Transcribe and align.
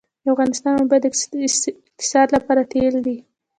د 0.23 0.25
افغانستان 0.33 0.73
اوبه 0.79 0.97
د 0.99 1.05
اقتصاد 1.09 2.27
لپاره 2.37 2.61
تیل 2.71 2.95
دي 3.05 3.17